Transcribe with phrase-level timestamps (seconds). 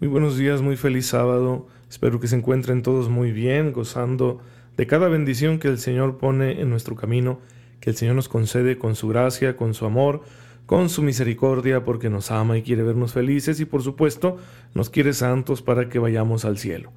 [0.00, 1.66] Muy buenos días, muy feliz sábado.
[1.90, 4.40] Espero que se encuentren todos muy bien, gozando
[4.76, 7.40] de cada bendición que el Señor pone en nuestro camino,
[7.80, 10.22] que el Señor nos concede con su gracia, con su amor,
[10.66, 14.36] con su misericordia, porque nos ama y quiere vernos felices y por supuesto
[14.72, 16.92] nos quiere santos para que vayamos al cielo.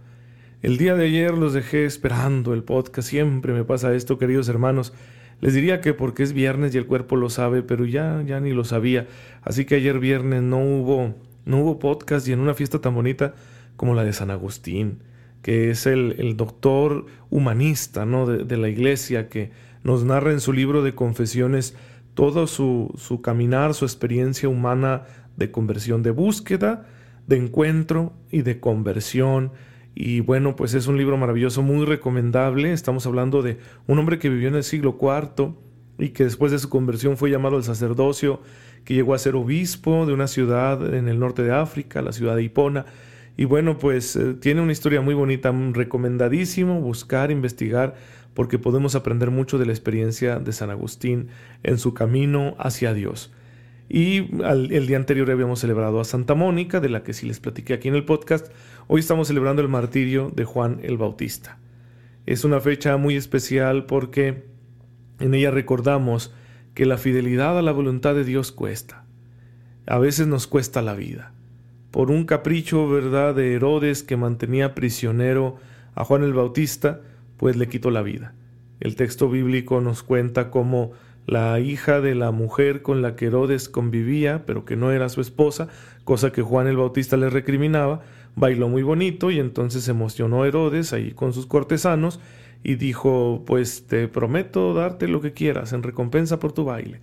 [0.61, 4.93] El día de ayer los dejé esperando el podcast, siempre me pasa esto, queridos hermanos.
[5.39, 8.51] Les diría que porque es viernes y el cuerpo lo sabe, pero ya ya ni
[8.51, 9.07] lo sabía.
[9.41, 13.33] Así que ayer viernes no hubo no hubo podcast y en una fiesta tan bonita
[13.75, 14.99] como la de San Agustín,
[15.41, 18.27] que es el, doctor humanista ¿no?
[18.27, 19.51] de, la iglesia, que
[19.83, 21.75] nos narra en su libro de confesiones
[22.13, 25.03] todo su, su caminar, su experiencia humana
[25.37, 26.85] de conversión, de búsqueda,
[27.27, 29.51] de encuentro y de conversión.
[29.95, 32.71] Y bueno, pues es un libro maravilloso, muy recomendable.
[32.73, 35.55] Estamos hablando de un hombre que vivió en el siglo IV
[36.01, 38.41] y que después de su conversión fue llamado al sacerdocio
[38.83, 42.35] que llegó a ser obispo de una ciudad en el norte de África, la ciudad
[42.35, 42.85] de Hipona.
[43.37, 47.95] Y bueno, pues eh, tiene una historia muy bonita, recomendadísimo buscar, investigar,
[48.33, 51.27] porque podemos aprender mucho de la experiencia de San Agustín
[51.61, 53.31] en su camino hacia Dios.
[53.87, 57.73] Y el día anterior habíamos celebrado a Santa Mónica, de la que sí les platiqué
[57.73, 58.47] aquí en el podcast.
[58.87, 61.59] Hoy estamos celebrando el martirio de Juan el Bautista.
[62.25, 64.50] Es una fecha muy especial porque
[65.21, 66.33] en ella recordamos
[66.73, 69.05] que la fidelidad a la voluntad de Dios cuesta.
[69.87, 71.33] A veces nos cuesta la vida.
[71.91, 75.57] Por un capricho, ¿verdad?, de Herodes que mantenía prisionero
[75.95, 77.01] a Juan el Bautista,
[77.37, 78.33] pues le quitó la vida.
[78.79, 80.93] El texto bíblico nos cuenta cómo
[81.27, 85.21] la hija de la mujer con la que Herodes convivía, pero que no era su
[85.21, 85.67] esposa,
[86.03, 88.01] cosa que Juan el Bautista le recriminaba,
[88.35, 92.19] bailó muy bonito y entonces emocionó Herodes ahí con sus cortesanos
[92.63, 96.99] y dijo, pues te prometo darte lo que quieras en recompensa por tu baile.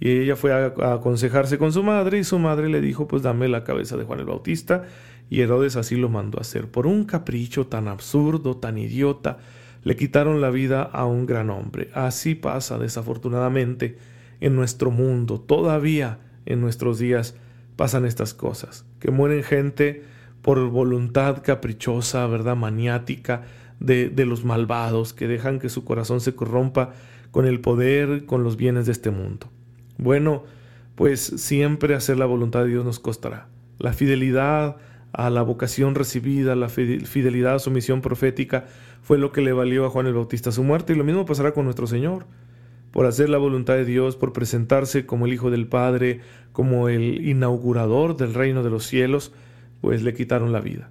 [0.00, 3.48] Y ella fue a, aconsejarse con su madre y su madre le dijo, pues dame
[3.48, 4.84] la cabeza de Juan el Bautista.
[5.30, 6.68] Y Herodes así lo mandó a hacer.
[6.68, 9.38] Por un capricho tan absurdo, tan idiota,
[9.84, 11.88] le quitaron la vida a un gran hombre.
[11.94, 13.96] Así pasa, desafortunadamente,
[14.40, 15.40] en nuestro mundo.
[15.40, 17.36] Todavía en nuestros días
[17.76, 20.02] pasan estas cosas, que mueren gente
[20.42, 22.56] por voluntad caprichosa, ¿verdad?
[22.56, 23.42] Maniática,
[23.80, 26.92] de, los malvados que dejan que su corazón se corrompa
[27.30, 29.48] con el poder, con los bienes de este mundo.
[29.98, 30.44] Bueno,
[30.94, 33.48] pues siempre hacer la voluntad de Dios nos costará.
[33.78, 34.76] La fidelidad
[35.12, 38.66] a la vocación recibida, la fidelidad a su misión profética,
[39.02, 41.52] fue lo que le valió a Juan el Bautista su muerte y lo mismo pasará
[41.52, 42.26] con nuestro Señor.
[42.92, 46.20] Por hacer la voluntad de Dios, por presentarse como el Hijo del Padre,
[46.52, 49.32] como el inaugurador del reino de los cielos,
[49.82, 50.88] pues le quitaron la vida.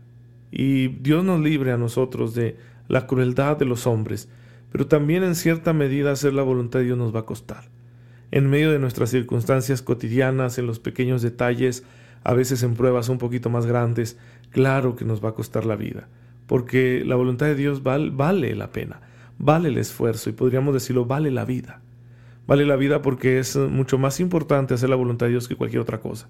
[0.52, 2.57] Y Dios nos libre a nosotros de
[2.88, 4.29] la crueldad de los hombres,
[4.72, 7.63] pero también en cierta medida hacer la voluntad de Dios nos va a costar.
[8.30, 11.84] En medio de nuestras circunstancias cotidianas, en los pequeños detalles,
[12.24, 14.19] a veces en pruebas un poquito más grandes,
[14.51, 16.07] claro que nos va a costar la vida,
[16.46, 19.01] porque la voluntad de Dios vale la pena,
[19.40, 21.81] vale el esfuerzo y podríamos decirlo, vale la vida.
[22.47, 25.81] Vale la vida porque es mucho más importante hacer la voluntad de Dios que cualquier
[25.81, 26.28] otra cosa.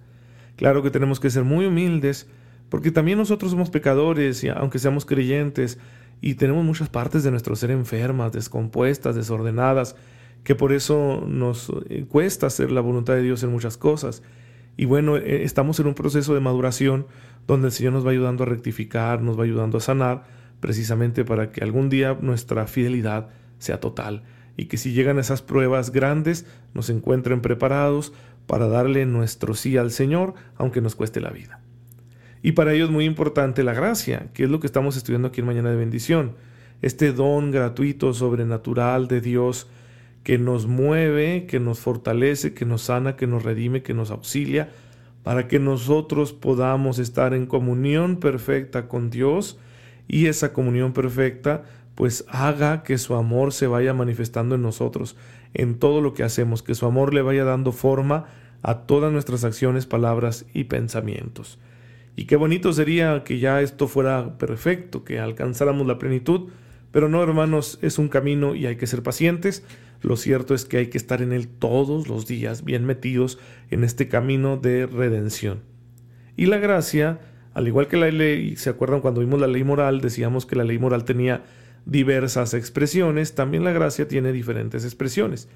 [0.55, 2.27] Claro que tenemos que ser muy humildes,
[2.71, 5.77] porque también nosotros somos pecadores y aunque seamos creyentes,
[6.21, 9.97] y tenemos muchas partes de nuestro ser enfermas, descompuestas, desordenadas,
[10.45, 14.23] que por eso nos eh, cuesta hacer la voluntad de Dios en muchas cosas.
[14.77, 17.07] Y bueno, eh, estamos en un proceso de maduración
[17.45, 20.23] donde el Señor nos va ayudando a rectificar, nos va ayudando a sanar,
[20.61, 23.27] precisamente para que algún día nuestra fidelidad
[23.59, 24.23] sea total
[24.55, 28.13] y que si llegan esas pruebas grandes nos encuentren preparados
[28.47, 31.60] para darle nuestro sí al Señor, aunque nos cueste la vida.
[32.43, 35.41] Y para ello es muy importante la gracia, que es lo que estamos estudiando aquí
[35.41, 36.33] en Mañana de Bendición.
[36.81, 39.67] Este don gratuito, sobrenatural de Dios
[40.23, 44.69] que nos mueve, que nos fortalece, que nos sana, que nos redime, que nos auxilia,
[45.23, 49.59] para que nosotros podamos estar en comunión perfecta con Dios
[50.07, 51.63] y esa comunión perfecta
[51.95, 55.15] pues haga que su amor se vaya manifestando en nosotros,
[55.53, 58.25] en todo lo que hacemos, que su amor le vaya dando forma
[58.63, 61.59] a todas nuestras acciones, palabras y pensamientos.
[62.15, 66.49] Y qué bonito sería que ya esto fuera perfecto, que alcanzáramos la plenitud,
[66.91, 69.63] Pero no, hermanos, es un camino y hay que ser pacientes.
[70.01, 73.83] Lo cierto es que hay que estar en él todos los días, bien metidos en
[73.83, 75.61] este camino de redención.
[76.35, 77.19] Y la gracia,
[77.53, 80.01] al igual que la ley, ¿se acuerdan cuando vimos la ley moral?
[80.01, 81.43] Decíamos que la ley moral tenía
[81.85, 85.47] diversas expresiones, también la gracia tiene diferentes expresiones.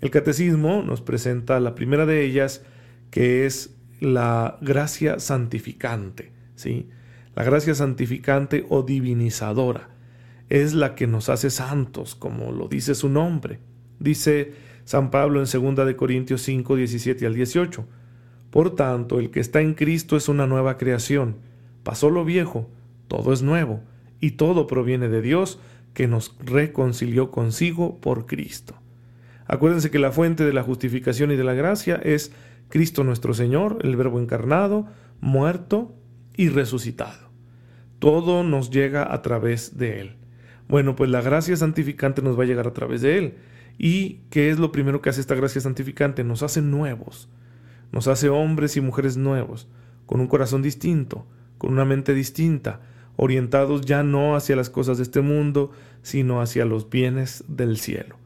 [0.00, 2.62] El catecismo nos presenta la primera de ellas,
[3.10, 3.74] que es
[4.04, 6.88] la gracia santificante, ¿sí?
[7.34, 9.90] La gracia santificante o divinizadora
[10.48, 13.58] es la que nos hace santos, como lo dice su nombre.
[13.98, 14.52] Dice
[14.84, 17.86] San Pablo en 2 de Corintios 5, 17 al 18.
[18.50, 21.38] Por tanto, el que está en Cristo es una nueva creación.
[21.82, 22.70] Pasó lo viejo,
[23.08, 23.82] todo es nuevo,
[24.20, 25.58] y todo proviene de Dios,
[25.92, 28.74] que nos reconcilió consigo por Cristo.
[29.46, 32.32] Acuérdense que la fuente de la justificación y de la gracia es
[32.68, 34.86] Cristo nuestro Señor, el Verbo encarnado,
[35.20, 35.94] muerto
[36.36, 37.30] y resucitado.
[37.98, 40.16] Todo nos llega a través de Él.
[40.68, 43.34] Bueno, pues la gracia santificante nos va a llegar a través de Él.
[43.78, 46.24] ¿Y qué es lo primero que hace esta gracia santificante?
[46.24, 47.28] Nos hace nuevos,
[47.92, 49.68] nos hace hombres y mujeres nuevos,
[50.06, 51.26] con un corazón distinto,
[51.58, 52.80] con una mente distinta,
[53.16, 55.70] orientados ya no hacia las cosas de este mundo,
[56.02, 58.16] sino hacia los bienes del cielo.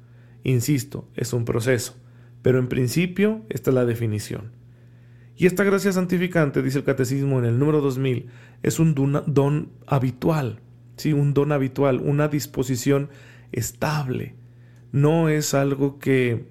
[0.45, 1.97] Insisto, es un proceso,
[2.43, 4.53] pero en principio esta es la definición.
[5.37, 8.27] Y esta gracia santificante, dice el Catecismo en el número 2000,
[8.65, 10.61] es un don, habitual,
[10.97, 11.13] ¿sí?
[11.13, 13.09] un don habitual, una disposición
[13.53, 14.35] estable.
[14.91, 16.49] No es algo que,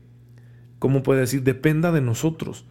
[0.79, 2.65] como puede decir?, dependa de nosotros,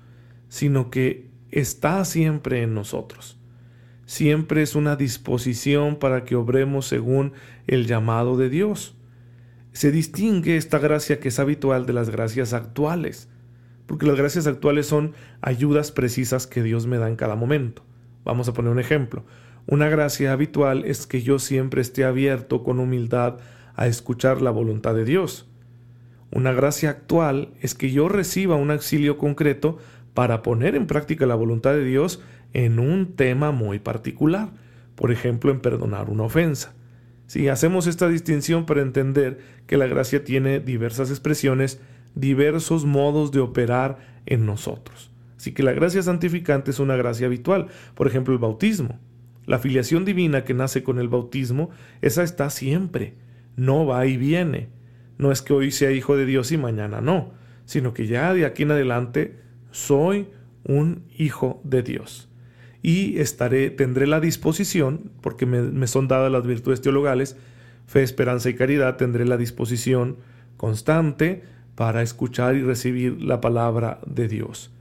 [0.49, 3.39] sino que está siempre en nosotros.
[4.07, 7.33] Siempre es una disposición para que obremos según
[7.67, 8.96] el llamado de Dios.
[9.77, 13.29] Se distingue esta gracia que es habitual de las gracias actuales,
[13.85, 15.13] porque las gracias actuales son
[15.43, 17.83] ayudas precisas que Dios me da en cada momento.
[18.25, 19.27] Vamos a poner un ejemplo.
[19.67, 23.37] Una gracia habitual es que yo siempre esté abierto con humildad
[23.75, 25.47] a escuchar la voluntad de Dios.
[26.31, 29.77] Una gracia actual es que yo reciba un auxilio concreto
[30.15, 32.23] para poner en práctica la voluntad de Dios
[32.55, 34.49] en un tema muy particular,
[34.95, 36.73] por ejemplo, en perdonar una ofensa.
[37.27, 41.81] Si hacemos esta distinción para entender que la gracia tiene diversas expresiones,
[42.15, 45.11] diversos modos de operar en nosotros.
[45.37, 48.99] Así que la gracia santificante es una gracia habitual, por ejemplo, el bautismo.
[49.45, 51.71] La filiación divina que nace con el bautismo,
[52.01, 53.15] esa está siempre,
[53.55, 54.69] no va y viene.
[55.19, 57.33] No es que hoy sea hijo de Dios y mañana no,
[57.65, 59.37] sino que ya de aquí en adelante
[59.71, 60.29] soy
[60.65, 62.29] un hijo de Dios.
[62.87, 67.37] Y estaré, tendré la disposición, porque me, son dadas las virtudes teologales,
[67.85, 70.19] fe, esperanza y caridad, tendré la disposición
[70.57, 71.43] constante
[71.75, 74.73] para escuchar y recibir la palabra de Dios.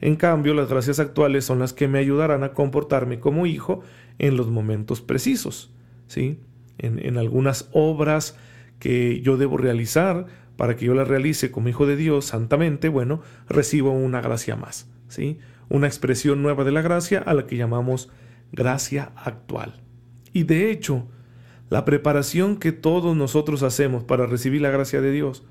[0.00, 3.82] En cambio, las gracias actuales son las que me ayudarán a comportarme como hijo
[4.20, 5.72] en los momentos precisos,
[6.06, 6.38] ¿sí?
[6.78, 8.36] En, algunas obras
[8.78, 10.26] que yo debo realizar
[10.56, 14.88] para que yo las realice como hijo de Dios santamente, bueno, recibo una gracia más,
[15.08, 15.40] ¿sí?
[15.68, 18.10] Una expresión nueva de la gracia a la que llamamos
[18.52, 19.82] gracia actual.
[20.32, 21.08] Y de hecho,
[21.70, 25.44] la preparación que todos nosotros hacemos para recibir la gracia de Dios,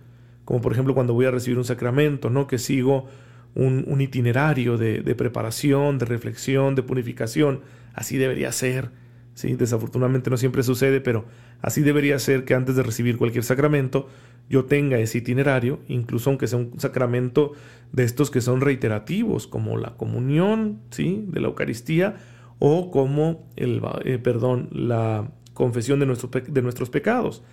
[0.46, 2.48] como por ejemplo cuando voy a recibir un sacramento, ¿no?
[2.48, 3.08] Que sigo
[3.54, 7.62] un, itinerario de, preparación, de reflexión, de purificación.
[7.94, 8.92] Así debería ser.
[9.38, 9.54] ¿Sí?
[9.54, 11.26] Desafortunadamente no siempre sucede, pero
[11.62, 14.10] así debería ser que antes de recibir cualquier sacramento
[14.50, 17.52] yo tenga ese itinerario, incluso aunque sea un sacramento
[17.92, 21.24] de estos que son reiterativos, como la comunión ¿sí?
[21.28, 22.16] de la Eucaristía
[22.58, 26.08] o como el, eh, perdón, la confesión de,
[26.48, 27.44] de nuestros pecados.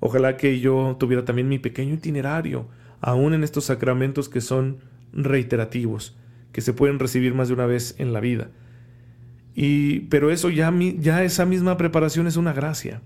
[0.00, 2.66] Ojalá que yo tuviera también mi pequeño itinerario,
[3.02, 4.78] aún en estos sacramentos que son
[5.12, 6.16] reiterativos,
[6.52, 8.48] que se pueden recibir más de una vez en la vida.
[10.10, 10.70] Pero eso ya,
[11.24, 13.00] esa misma preparación es una gracia.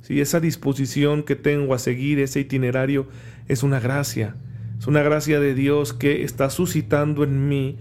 [0.00, 3.06] si Esa disposición que tengo a seguir ese itinerario
[3.48, 4.34] es una gracia.
[4.78, 7.78] Es una gracia de Dios que está suscitando en mí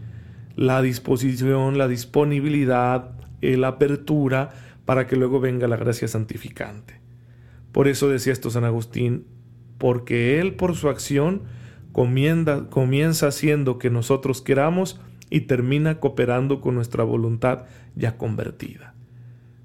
[0.58, 3.12] la disposición, la disponibilidad,
[3.42, 4.50] la apertura
[4.84, 7.00] para que luego venga la gracia santificante.
[7.72, 9.24] Por eso decía esto San Agustín,
[9.78, 11.44] porque Él por su acción
[11.94, 15.00] comienza haciendo que nosotros queramos
[15.30, 18.94] y termina cooperando con nuestra voluntad ya convertida.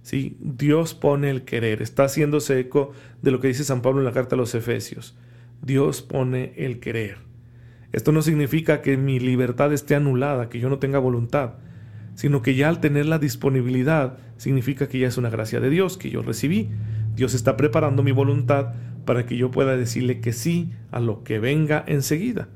[0.02, 0.36] ¿Sí?
[0.40, 2.92] Dios pone el querer, está haciéndose eco
[3.22, 5.16] de lo que dice San Pablo en la carta a los Efesios.
[5.62, 7.18] Dios pone el querer.
[7.92, 11.54] Esto no significa que mi libertad esté anulada, que yo no tenga voluntad,
[12.14, 15.96] sino que ya al tener la disponibilidad significa que ya es una gracia de Dios
[15.96, 16.70] que yo recibí.
[17.14, 21.38] Dios está preparando mi voluntad para que yo pueda decirle que sí a lo que
[21.38, 22.48] venga enseguida.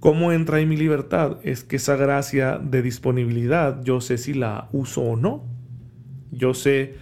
[0.00, 1.38] ¿Cómo entra en mi libertad?
[1.42, 5.44] Es que esa gracia de disponibilidad yo sé si la uso o no.
[6.30, 6.94] Yo sé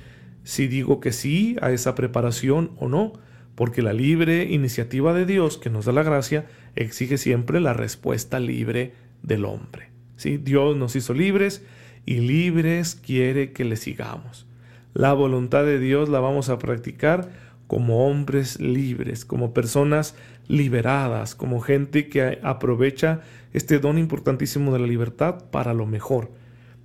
[0.44, 3.12] si digo que sí a esa preparación o no,
[3.54, 8.40] porque la libre iniciativa de Dios que nos da la gracia exige siempre la respuesta
[8.40, 9.90] libre del hombre.
[10.16, 10.38] ¿sí?
[10.38, 11.64] Dios nos hizo libres
[12.06, 14.46] y libres quiere que le sigamos.
[14.94, 17.28] La voluntad de Dios la vamos a practicar
[17.66, 20.14] como hombres libres, como personas
[20.48, 23.20] liberadas, como gente que aprovecha
[23.52, 26.30] este don importantísimo de la libertad para lo mejor.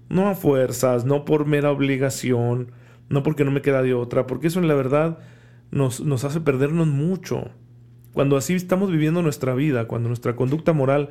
[0.10, 2.72] No a fuerzas, no por mera obligación,
[3.10, 5.20] no porque no me queda de otra, porque eso en la verdad
[5.70, 7.52] nos, nos hace perdernos mucho.
[8.14, 11.10] Cuando así estamos viviendo nuestra vida, cuando nuestra conducta moral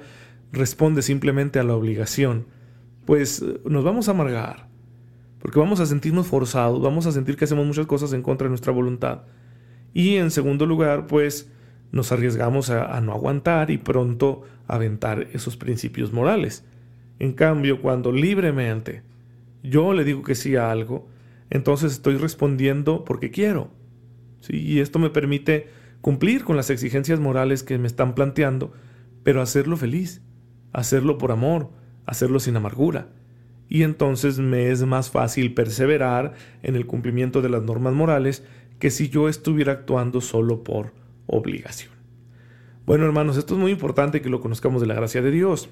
[0.53, 2.47] responde simplemente a la obligación,
[3.07, 4.69] pues eh, nos vamos a amargar,
[5.39, 8.51] porque vamos a sentirnos forzados, vamos a sentir que hacemos muchas cosas en contra de
[8.51, 9.23] nuestra voluntad.
[9.93, 11.51] Y en segundo lugar, pues
[11.93, 16.65] nos arriesgamos a, no aguantar y pronto aventar esos principios morales.
[17.19, 19.03] En cambio, cuando libremente
[19.63, 21.09] yo le digo que sí a algo,
[21.51, 23.71] entonces estoy respondiendo porque quiero.
[24.41, 24.57] ¿sí?
[24.57, 25.69] Y esto me permite
[26.01, 28.73] cumplir con las exigencias morales que me están planteando,
[29.23, 30.23] pero hacerlo feliz,
[30.73, 31.71] hacerlo por amor,
[32.07, 33.09] hacerlo sin amargura.
[33.69, 38.45] Y entonces me es más fácil perseverar en el cumplimiento de las normas morales
[38.81, 40.93] que si yo estuviera actuando solo por
[41.27, 41.93] obligación.
[42.87, 45.69] Bueno, hermanos, esto es muy importante que lo conozcamos de la gracia de Dios,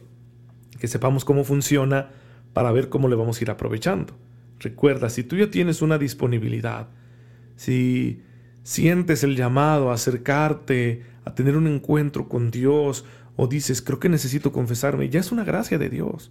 [0.78, 2.10] que sepamos cómo funciona
[2.52, 4.14] para ver cómo le vamos a ir aprovechando.
[4.60, 6.88] Recuerda, si tú ya tienes una disponibilidad,
[7.56, 8.22] si
[8.62, 13.04] sientes el llamado a acercarte, a tener un encuentro con Dios,
[13.36, 16.30] o dices, creo que necesito confesarme, ya es una gracia de Dios.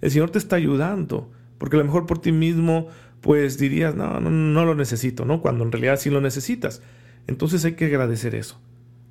[0.00, 2.88] El Señor te está ayudando, porque a lo mejor por ti mismo,
[3.20, 5.40] pues dirías, no, no, no lo necesito, ¿no?
[5.40, 6.82] Cuando en realidad sí lo necesitas.
[7.26, 8.60] Entonces hay que agradecer eso.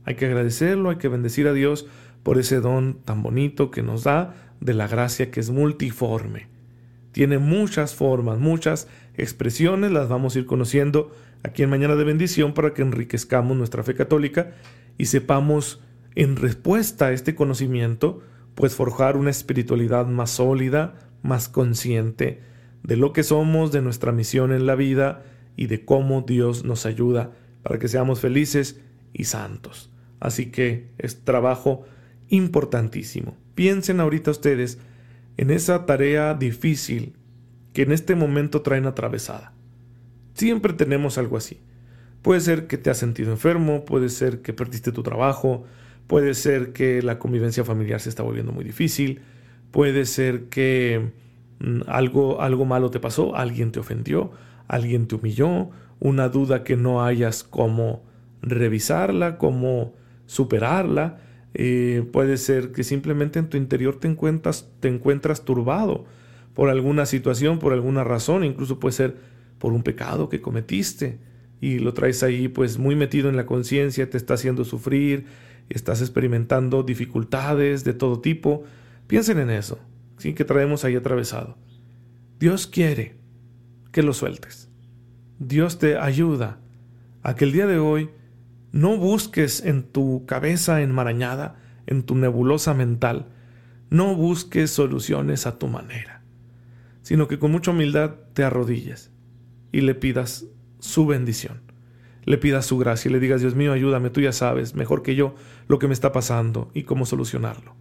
[0.06, 1.88] Hay que agradecerlo, hay que bendecir a Dios
[2.24, 6.48] por ese don tan bonito que nos da de la gracia que es multiforme.
[7.12, 11.12] Tiene muchas formas, muchas expresiones, las vamos a ir conociendo
[11.44, 14.52] aquí en Mañana de Bendición para que enriquezcamos nuestra fe católica
[14.98, 15.82] y sepamos
[16.16, 18.22] en respuesta a este conocimiento,
[18.56, 22.42] pues forjar una espiritualidad más sólida, más consciente
[22.84, 25.24] de lo que somos, de nuestra misión en la vida
[25.56, 27.32] y de cómo Dios nos ayuda
[27.64, 28.80] para que seamos felices
[29.14, 29.92] y santos.
[30.20, 31.86] Así que es trabajo
[32.30, 33.36] importantísimo.
[33.56, 34.80] Piensen ahorita ustedes
[35.38, 37.14] en esa tarea difícil
[37.74, 39.54] que en este momento traen atravesada.
[40.34, 41.60] Siempre tenemos algo así.
[42.22, 45.64] Puede ser que te has sentido enfermo, puede ser que perdiste tu trabajo,
[46.08, 49.22] puede ser que la convivencia familiar se está volviendo muy difícil,
[49.72, 51.12] puede ser que
[51.88, 54.32] algo, algo malo te pasó, alguien te ofendió,
[54.68, 58.04] alguien te humilló, una duda que no hayas cómo
[58.42, 59.94] revisarla, cómo
[60.26, 61.20] superarla,
[61.54, 66.06] eh, puede ser que simplemente en tu interior te encuentras, te encuentras turbado
[66.54, 69.16] por alguna situación, por alguna razón, incluso puede ser
[69.58, 71.20] por un pecado que cometiste
[71.60, 75.26] y lo traes ahí pues muy metido en la conciencia, te está haciendo sufrir,
[75.70, 78.64] estás experimentando dificultades de todo tipo.
[79.08, 79.80] Piensen en eso,
[80.18, 80.34] ¿sí?
[80.34, 81.58] que traemos ahí atravesado.
[82.40, 83.18] Dios quiere
[83.92, 84.70] que lo sueltes.
[85.40, 86.60] Dios te ayuda
[87.24, 88.10] a que el día de hoy
[88.72, 91.56] no busques en tu cabeza enmarañada,
[91.86, 93.28] en tu nebulosa mental,
[93.90, 96.22] no busques soluciones a tu manera,
[97.02, 99.12] sino que con mucha humildad te arrodilles
[99.72, 100.46] y le pidas
[100.80, 101.62] su bendición.
[102.24, 105.16] Le pidas su gracia y le digas, Dios mío, ayúdame, tú ya sabes, mejor que
[105.16, 105.36] yo,
[105.70, 107.74] lo que me está pasando y cómo solucionarlo.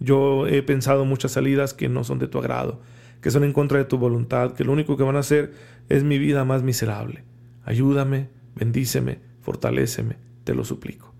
[0.00, 2.80] Yo he pensado muchas salidas que no son de tu agrado,
[3.20, 5.52] que son en contra de tu voluntad, que lo único que van a hacer
[5.88, 7.24] es mi vida más miserable.
[7.64, 11.12] Ayúdame, bendíceme, fortaléceme, te lo suplico.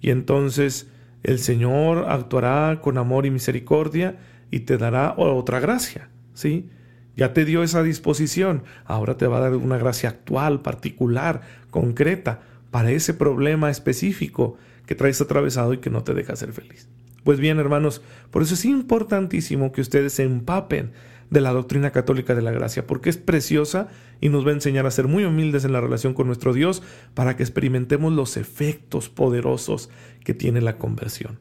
[0.00, 0.90] Y entonces
[1.22, 4.18] el Señor actuará con amor y misericordia
[4.50, 6.70] y te dará otra gracia, ¿sí?
[7.16, 12.42] Ya te dio esa disposición, ahora te va a dar una gracia actual, particular, concreta,
[12.70, 14.56] para ese problema específico
[14.86, 16.88] que traes atravesado y que no te deja ser feliz.
[17.26, 20.92] Pues bien, hermanos, por eso es importantísimo que ustedes se empapen
[21.28, 23.88] de la doctrina católica de la gracia, porque es preciosa
[24.20, 26.84] y nos va a enseñar a ser muy humildes en la relación con nuestro Dios
[27.14, 29.90] para que experimentemos los efectos poderosos
[30.22, 31.40] que tiene la conversión.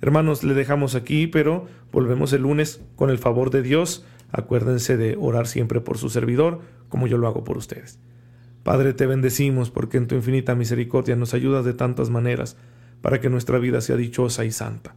[0.00, 4.04] Hermanos, le dejamos aquí, pero volvemos el lunes con el favor de Dios.
[4.32, 8.00] Acuérdense de orar siempre por su servidor, como yo lo hago por ustedes.
[8.64, 12.56] Padre, te bendecimos porque en tu infinita misericordia nos ayudas de tantas maneras
[13.00, 14.96] para que nuestra vida sea dichosa y santa.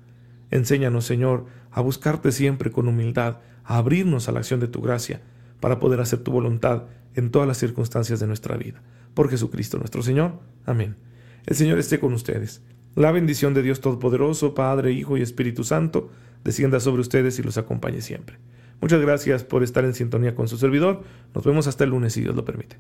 [0.54, 5.20] Enséñanos, Señor, a buscarte siempre con humildad, a abrirnos a la acción de tu gracia,
[5.60, 6.84] para poder hacer tu voluntad
[7.16, 8.84] en todas las circunstancias de nuestra vida.
[9.16, 10.34] Por Jesucristo nuestro Señor.
[10.68, 10.96] Amén.
[11.48, 12.62] El Señor esté con ustedes.
[12.94, 16.12] La bendición de Dios Todopoderoso, Padre, Hijo y Espíritu Santo,
[16.44, 18.38] descienda sobre ustedes y los acompañe siempre.
[18.80, 21.02] Muchas gracias por estar en sintonía con su servidor.
[21.34, 22.78] Nos vemos hasta el lunes si Dios lo permite.